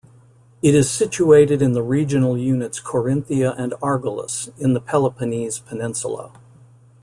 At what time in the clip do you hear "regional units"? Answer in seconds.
1.83-2.79